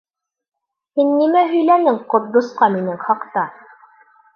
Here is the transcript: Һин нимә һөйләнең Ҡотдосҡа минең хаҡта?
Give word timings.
Һин 1.01 1.11
нимә 1.19 1.45
һөйләнең 1.53 2.03
Ҡотдосҡа 2.15 2.75
минең 2.79 3.03
хаҡта? 3.09 3.49